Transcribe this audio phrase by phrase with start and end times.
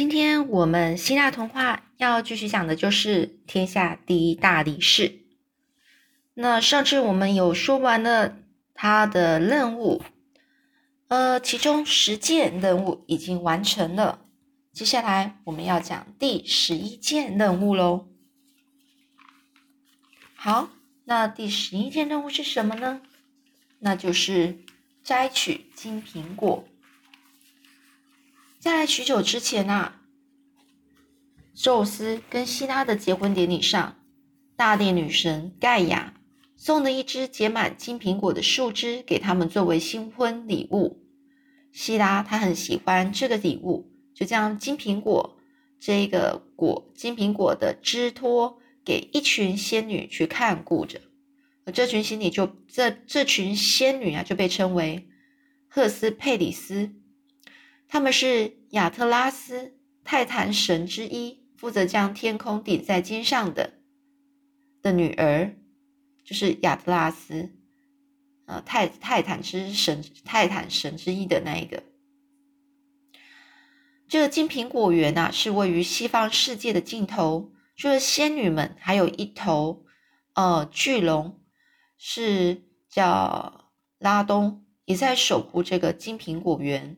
[0.00, 5.20] 今天我们希腊童话要继续讲的就是天下第一大力士。
[6.32, 8.38] 那上次我们有说完了
[8.72, 10.02] 他的任务，
[11.08, 14.24] 呃，其中十件任务已经完成了。
[14.72, 18.08] 接下来我们要讲第十一件任务喽。
[20.34, 20.70] 好，
[21.04, 23.02] 那第十一件任务是什么呢？
[23.80, 24.60] 那就是
[25.04, 26.64] 摘取金苹果。
[28.60, 30.02] 在许久之前啊，
[31.54, 33.96] 宙斯跟希拉的结婚典礼上，
[34.54, 36.12] 大地女神盖亚
[36.56, 41.02] 送了一只结满金苹果的树枝给他们作为新婚礼物。
[41.72, 45.38] 希拉她很喜欢这个礼物，就将金苹果
[45.78, 51.00] 这个果金苹果的枝托给一群仙女去看顾着。
[51.64, 55.08] 而这群仙女就这这群仙女啊，就被称为
[55.66, 56.90] 赫斯佩里斯。
[57.92, 63.80] 他们是亚特拉斯泰坦神之一，负责将天空顶在肩上的
[64.80, 65.56] 的女儿，
[66.24, 67.50] 就是亚特拉斯，
[68.46, 71.82] 呃，泰泰坦之神泰坦神之一的那一个。
[74.06, 77.52] 这个金苹果园啊，是位于西方世界的尽头。
[77.76, 79.84] 除了仙女们，还有一头
[80.34, 81.40] 呃巨龙，
[81.98, 86.96] 是叫拉东，也在守护这个金苹果园。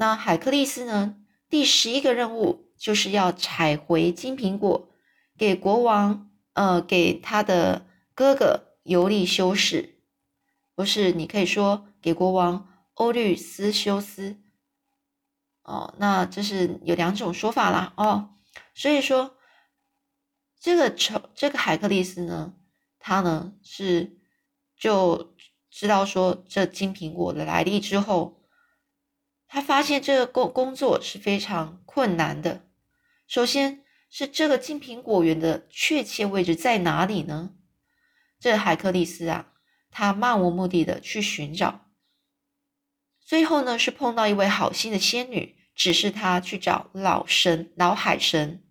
[0.00, 1.16] 那海克力斯呢？
[1.50, 4.88] 第十一个任务就是要采回金苹果，
[5.36, 9.98] 给国王，呃，给他的哥哥尤利修士，
[10.76, 11.10] 不是？
[11.10, 14.36] 你可以说给国王欧律斯修斯。
[15.62, 17.92] 哦，那这是有两种说法啦。
[17.96, 18.36] 哦，
[18.76, 19.36] 所以说
[20.60, 22.54] 这个丑，这个海克力斯呢，
[23.00, 24.16] 他呢是
[24.78, 25.34] 就
[25.68, 28.37] 知道说这金苹果的来历之后。
[29.48, 32.68] 他发现这个工工作是非常困难的。
[33.26, 37.54] 首先是这个金苹果园的确切位置在哪里呢？
[38.38, 39.52] 这海克力斯啊，
[39.90, 41.90] 他漫无目的的去寻找，
[43.20, 48.62] 最后呢是碰到一位好心的仙女，指示他去找老神老海神。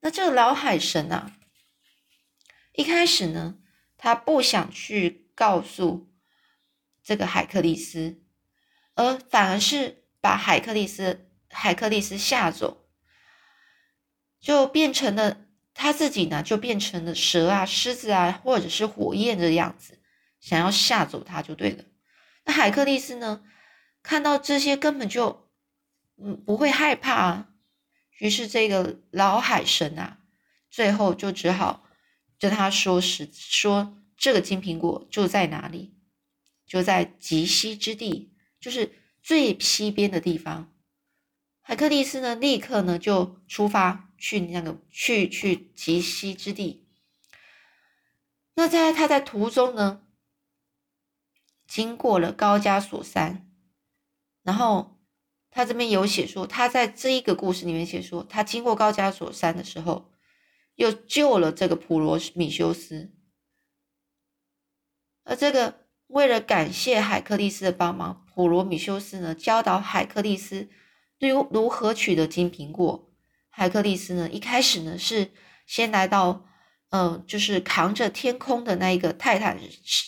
[0.00, 1.32] 那这个老海神啊，
[2.74, 3.58] 一开始呢，
[3.96, 6.12] 他不想去告诉。
[7.06, 8.20] 这个海克力斯，
[8.96, 12.88] 而反而是把海克力斯海克力斯吓走，
[14.40, 20.00] 就变成了他自己呢，就变成了蛇啊、狮子啊，或者是火焰的样子，
[20.40, 21.84] 想要吓走他就对了。
[22.44, 23.44] 那海克力斯呢，
[24.02, 25.48] 看到这些根本就
[26.16, 27.50] 嗯不会害怕啊，
[28.18, 30.18] 于是这个老海神啊，
[30.68, 31.84] 最后就只好
[32.40, 35.95] 跟他说实说这个金苹果就在哪里。
[36.66, 40.74] 就在极西之地，就是最西边的地方。
[41.62, 46.88] 海克力斯呢，立刻呢就出发去那个去去极西之地。
[48.54, 50.02] 那在他在途中呢，
[51.68, 53.48] 经过了高加索山，
[54.42, 55.00] 然后
[55.50, 60.10] 他这边有写说，他在这一个故事里面写说，他经过高加索山的时候，
[60.74, 63.12] 又救了这个普罗米修斯，
[65.22, 65.85] 而这个。
[66.08, 70.68] 为了感谢海克力斯的帮忙，普罗米修斯呢教导海克力斯
[71.18, 73.10] 如如何取得金苹果。
[73.50, 75.32] 海克力斯呢一开始呢是
[75.66, 76.46] 先来到，
[76.90, 79.58] 嗯，就是扛着天空的那一个泰坦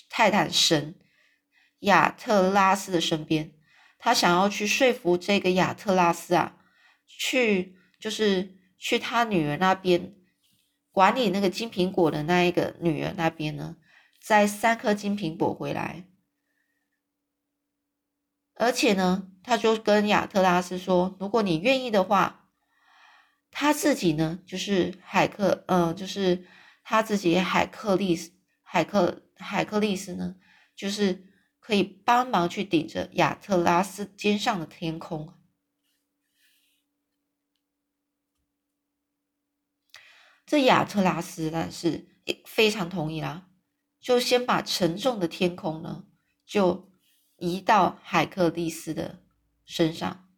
[0.09, 0.95] 泰坦神
[1.81, 3.53] 亚特拉斯的身边，
[3.99, 6.57] 他想要去说服这个亚特拉斯啊，
[7.07, 10.15] 去就是去他女儿那边
[10.93, 13.77] 管理那个金苹果的那一个女儿那边呢。
[14.29, 16.05] 摘三颗金苹果回来，
[18.53, 22.51] 而且呢，他就跟亚特拉斯说：“如果你愿意的话，
[23.51, 26.47] 他自己呢，就是海克，嗯，就是
[26.85, 30.37] 他自己海克利斯，海克海克利斯呢，
[30.77, 31.27] 就是
[31.59, 35.33] 可以帮忙去顶着亚特拉斯肩上的天空。”
[40.45, 42.07] 这亚特拉斯但是
[42.45, 43.47] 非常同意啦。
[44.01, 46.05] 就先把沉重的天空呢，
[46.47, 46.91] 就
[47.37, 49.23] 移到海克利斯的
[49.65, 50.29] 身上，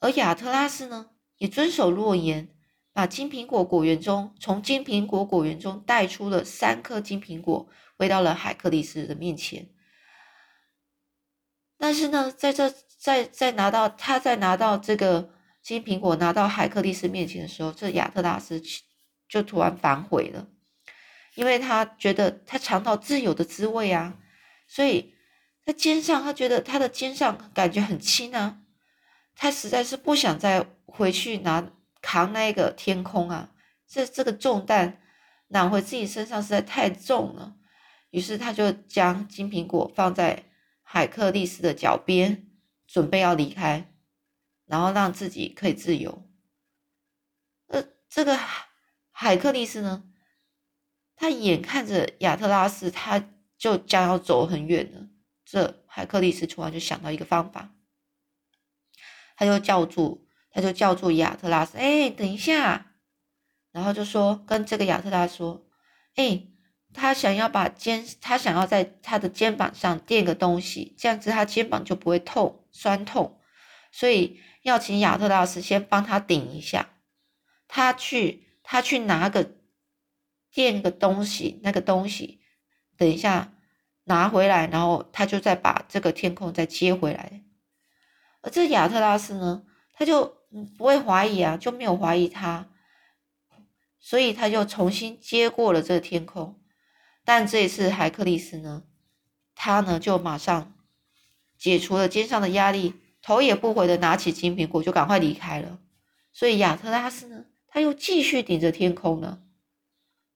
[0.00, 2.54] 而亚特拉斯呢，也遵守诺言，
[2.92, 9.70] 把金苹果果园中从金苹果果园中带出了三颗金苹果，回到了海克利斯的面前。
[11.78, 15.30] 但是呢，在这在在拿到他在拿到这个
[15.62, 18.62] 金苹果拿到海克利斯面前的时候，这亚特拉斯
[19.28, 20.48] 就突然反悔了。
[21.34, 24.18] 因为他觉得他尝到自由的滋味啊，
[24.68, 25.14] 所以
[25.64, 28.60] 他肩上，他觉得他的肩上感觉很轻啊，
[29.34, 33.52] 他实在是不想再回去拿扛那个天空啊，
[33.86, 35.00] 这这个重担
[35.48, 37.56] 揽回自己身上实在太重了，
[38.10, 40.44] 于是他就将金苹果放在
[40.82, 42.46] 海克力斯的脚边，
[42.86, 43.90] 准备要离开，
[44.66, 46.28] 然后让自己可以自由。
[47.68, 48.38] 呃，这个
[49.10, 50.04] 海克力斯呢？
[51.22, 55.06] 他眼看着亚特拉斯，他就将要走很远了。
[55.44, 57.72] 这海克力斯突然就想到一个方法，
[59.36, 62.94] 他就叫住，他就叫住亚特拉斯，哎，等一下，
[63.70, 65.64] 然后就说跟这个亚特拉斯说，
[66.16, 66.42] 哎，
[66.92, 73.38] 他想要把肩，他想要在他的肩膀上垫个东西，这样子他肩膀就不会痛酸痛，
[73.92, 76.88] 所以要请亚特拉斯先帮他顶一下，
[77.68, 79.61] 他去他去拿个。
[80.52, 82.40] 垫个东西，那个东西，
[82.96, 83.54] 等一下
[84.04, 87.42] 拿回来，然后他就再把这个天空再接回来。
[88.42, 89.64] 而这亚特拉斯呢，
[89.94, 90.36] 他就
[90.76, 92.68] 不会怀疑啊，就没有怀疑他，
[93.98, 96.60] 所以他就重新接过了这个天空。
[97.24, 98.82] 但这一次海克力斯呢，
[99.54, 100.74] 他呢就马上
[101.56, 105.78] 解除了肩上的压力，头也不回的拿起金苹果就赶快离开了。
[106.32, 109.40] 所以亚特拉斯呢，他又继续顶着天空呢。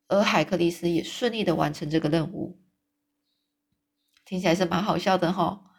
[0.09, 2.61] 而海克利斯也顺利的完成这个任务，
[4.25, 5.71] 听起来是蛮好笑的哈，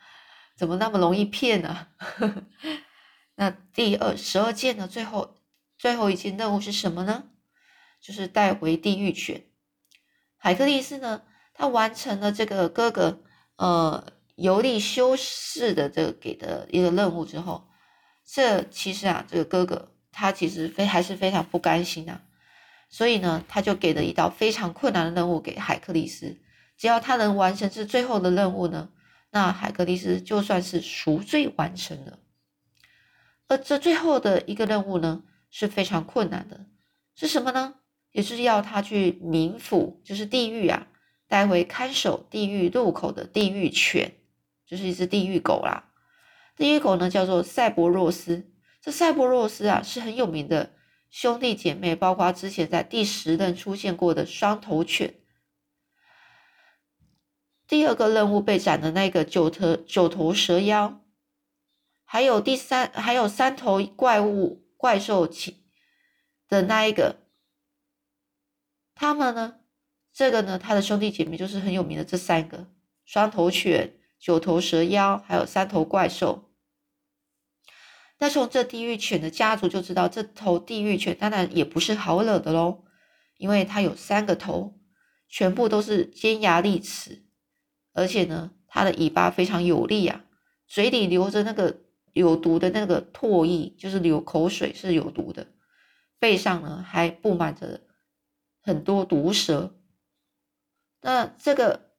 [0.56, 1.88] 怎么那么容易骗呢？
[3.36, 4.88] 那第二十二件呢？
[4.88, 5.36] 最后
[5.78, 7.30] 最后一件任务是什么呢？
[8.02, 9.44] 就是带回地狱犬。
[10.38, 13.24] 海克利斯呢，他完成了这个哥哥
[13.56, 17.68] 呃尤利修士的这个给的一个任务之后，
[18.26, 22.24] 这其实啊，这个哥哥他其实非还是非常不甘心啊。
[22.90, 26.38] 所以呢，他就给了一道非常困难的任务给海克力斯，
[26.78, 28.90] 只要他能完成这最后的任务呢，
[29.32, 32.20] 那海克力斯就算是赎罪完成了。
[33.50, 36.66] 而这最后的一个任务呢，是非常困难的，
[37.16, 37.76] 是什么呢？
[38.12, 40.88] 也是要他去冥府，就是地狱啊，
[41.28, 44.14] 带回看守地狱入口的地狱犬，
[44.66, 45.92] 就是一只地狱狗啦。
[46.56, 48.50] 地狱狗呢，叫做赛博洛斯。
[48.82, 50.72] 这赛博洛斯啊，是很有名的。
[51.10, 55.16] 兄弟姐妹，包括之前在第十任出现过的双头犬，
[57.68, 61.02] 第二个任务被斩的那个九头九头蛇妖，
[62.04, 65.66] 还有第三还有三头怪物怪兽起
[66.48, 67.28] 的那一个，
[68.94, 69.62] 他们呢？
[70.14, 70.58] 这个呢？
[70.58, 72.68] 他的兄弟姐妹就是很有名的这三个
[73.06, 76.47] 双头犬、九头蛇妖，还有三头怪兽。
[78.20, 82.84] 那从这地狱犬的家族就知道，这头地狱犬当然也不是好惹的喽，
[83.38, 84.80] 因为它有三个头，
[85.28, 87.24] 全部都是尖牙利齿，
[87.94, 90.26] 而且呢，它的尾巴非常有力啊，
[90.66, 91.82] 嘴里流着那个
[92.14, 95.48] 有毒的那个唾液，就是流口水是有毒的，
[96.18, 97.82] 背上呢还布满着
[98.64, 99.80] 很多毒蛇。
[101.02, 101.92] 那这个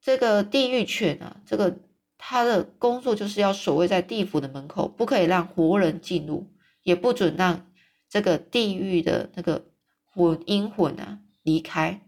[0.00, 1.80] 这个地狱犬啊，这个。
[2.22, 6.52] 他的工作就是要守卫在地府的门口，不可以让活人进入，
[6.82, 7.66] 也不准让
[8.10, 9.64] 这个地狱的那个
[10.04, 12.02] 魂阴魂啊离开。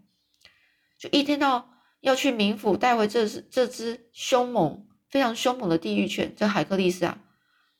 [0.99, 1.67] 就一听到
[1.99, 7.17] 要去冥府带回这只这只凶猛、非常凶猛的地狱犬，这海克力斯啊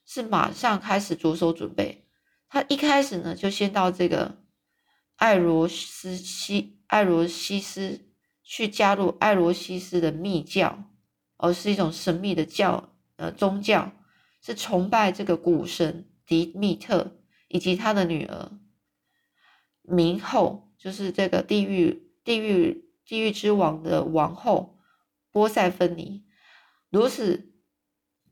[0.04, 2.04] 是马上开始着手准备。
[2.50, 4.40] 他一开始呢，就先到这个
[5.18, 8.02] 艾罗斯西艾罗西斯
[8.44, 10.84] 去加入艾罗西斯的密教。
[11.38, 13.92] 而是一种神秘的教，呃，宗教
[14.42, 18.52] 是崇拜这个古神迪密特以及他的女儿
[19.84, 24.80] 冥后，就是这个地狱地狱地狱之王的王后
[25.32, 26.26] 波塞芬尼。
[26.90, 27.54] 如此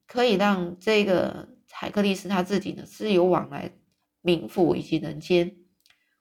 [0.08, 3.74] 可以让这个海克力斯他自己呢自由往来
[4.22, 5.58] 冥府以及人间。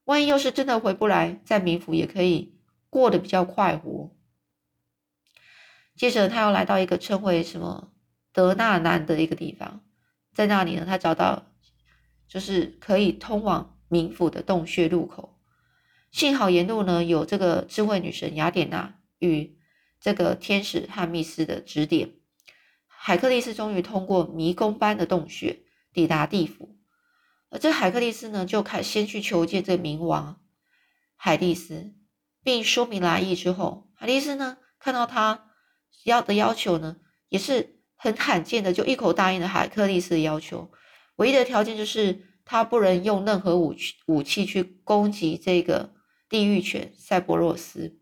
[0.05, 2.59] 万一要是真的回不来，在冥府也可以
[2.89, 4.17] 过得比较快活。
[6.01, 7.93] 接着，他又来到一个称为什么
[8.33, 9.85] 德纳南的一个地方，
[10.33, 11.53] 在那里呢，他找到
[12.27, 15.39] 就是可以通往冥府的洞穴入口。
[16.11, 19.59] 幸好沿路呢有这个智慧女神雅典娜与
[20.01, 22.15] 这个天使汉密斯的指点，
[22.87, 25.59] 海克力斯终于通过迷宫般的洞穴
[25.93, 26.79] 抵达地府。
[27.51, 30.41] 而这海克力斯呢，就开先去求见这冥王
[31.15, 31.93] 海蒂斯，
[32.43, 35.49] 并说明来意之后，海蒂斯呢看到他。
[36.05, 36.97] 要的要求呢，
[37.29, 40.71] 也是很罕见的，就一口答应了海克力斯的要求。
[41.17, 45.93] 唯一的条件就是他不能用任何武器武器去攻击这个
[46.29, 47.99] 地狱犬赛博洛斯。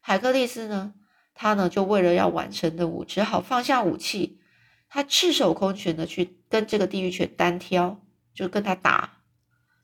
[0.00, 0.94] 海克力斯呢，
[1.34, 4.40] 他呢就为了要完成任务，只好放下武器，
[4.88, 8.00] 他赤手空拳的去跟这个地狱犬单挑，
[8.34, 9.18] 就跟他打。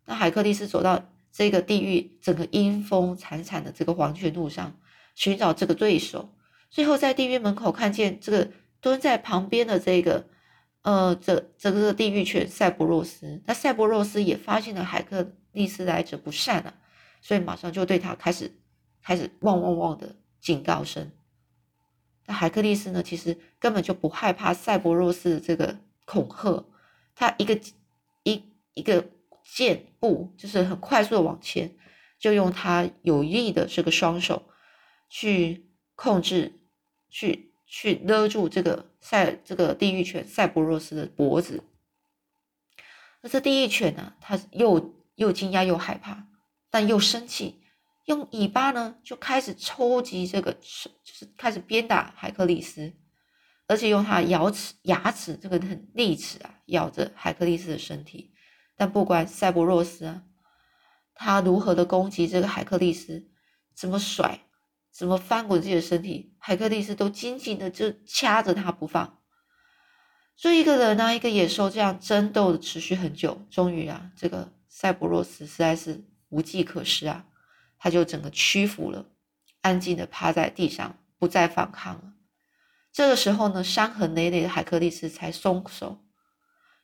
[0.06, 4.80] 那海克力斯走到这个地狱整个阴风惨惨的这个黄泉路上，
[5.14, 6.34] 寻找这个对手，
[6.70, 10.26] 最后在地狱门口看见这个蹲在旁边的这个。
[10.82, 16.72] 呃，这这个地狱犬赛博洛斯，那赛博洛斯也发现了海克利斯来者不善了，
[17.20, 18.56] 所以马上就对他开始
[19.02, 21.10] 开始汪汪汪的警告声。
[22.26, 26.64] 那海克利斯呢，其实根本就不害怕赛博洛斯的这个恐吓，
[27.14, 27.60] 他一个
[28.22, 29.10] 一一个
[29.44, 31.76] 箭步，就是很快速的往前，
[32.18, 34.44] 就用他有力的这个双手
[35.10, 36.57] 去控制，
[37.08, 38.86] 去去勒住这个。
[39.00, 41.62] 赛这个地狱犬赛博若斯的脖子，
[43.22, 44.12] 那这地狱犬呢？
[44.20, 46.26] 它又又惊讶又害怕，
[46.68, 47.62] 但又生气，
[48.06, 52.92] 用尾巴呢就开始抽击这个，就是开始鞭打海克力斯，
[53.68, 58.34] 而且用它咬齿牙齿这个很利齿啊，咬着海克力斯的身体。
[58.76, 60.24] 但不管赛博若斯啊，
[61.14, 63.30] 他如何的攻击这个海克力斯，
[63.74, 64.40] 怎么甩。
[64.98, 69.20] 怎么翻滚自己的身体，海克力斯都紧紧的就掐着他不放。
[70.34, 77.26] 所以一个人啊，一个野兽这样争斗的持续很久，终于啊，这个塞博洛斯实在是无计可施啊，
[77.78, 79.06] 他就整个屈服了，
[79.60, 82.14] 安静的趴在地上，不再反抗了。
[82.90, 86.04] 这个时候呢，伤痕累累的海克力斯才松手，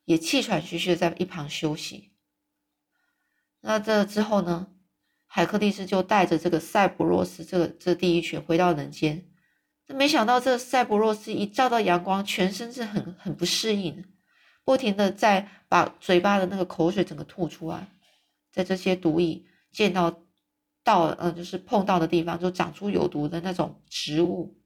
[0.04, 2.12] 也气喘吁吁的在一旁休息。
[3.62, 4.68] 那这之后呢？
[5.35, 9.26] 海克力斯就带着这个赛博洛斯这个这第一犬回到人间，
[9.88, 14.05] 没想到这赛博洛斯一照到阳光，全身是很很不适应，
[14.64, 17.88] 不停的在把嘴巴的那个口水整个吐出来，
[18.53, 20.23] 在这些毒蚁见到
[20.85, 24.57] 到嗯就是碰到的地方就长出有毒的那种植物，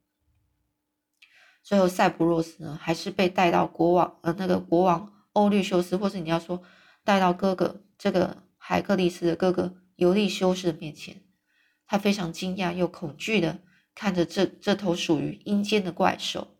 [1.63, 6.63] 最后赛博洛斯呢还是被带到国王呃那个国王欧律修斯，或是你要说
[7.05, 9.75] 带到哥哥这个海克力斯的哥哥。
[9.99, 11.23] 尤利修士的面前，
[11.85, 13.59] 他非常惊讶又恐惧的
[13.97, 16.57] 看着这这头属于阴间的怪兽。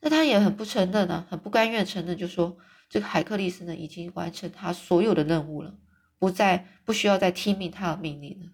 [0.00, 2.56] 那他也很不承认呢，很不甘愿承认，就说
[2.88, 5.74] 这个海克力斯呢已经完成他所有的任务了，
[6.18, 8.46] 不再不需要再听命他的命令了。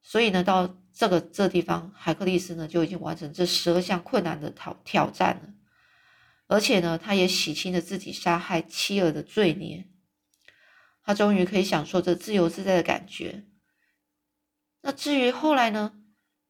[0.00, 5.54] 所以呢，到这个这地方，海克力斯呢就已经完成这十二项困难的挑挑战了，
[6.46, 9.88] 而且呢，他也洗清了自己杀害妻儿的罪孽。
[11.04, 13.44] 他终于可以享受这自由自在的感觉。
[14.82, 15.92] 那至于后来呢？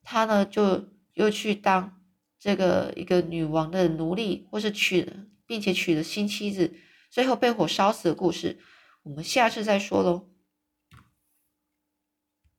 [0.06, 2.02] 他呢就又去当
[2.38, 6.74] 这个一个女王的奴隶，或是娶了，并且娶了新妻子，
[7.10, 8.60] 最后被火烧死的故事，
[9.02, 10.33] 我们下次再说喽。